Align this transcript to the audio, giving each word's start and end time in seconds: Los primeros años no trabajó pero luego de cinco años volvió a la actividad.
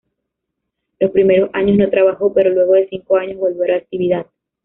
Los 0.99 1.11
primeros 1.11 1.51
años 1.53 1.77
no 1.77 1.87
trabajó 1.87 2.33
pero 2.33 2.49
luego 2.49 2.73
de 2.73 2.87
cinco 2.89 3.17
años 3.17 3.37
volvió 3.37 3.65
a 3.65 3.67
la 3.67 3.75
actividad. 3.75 4.25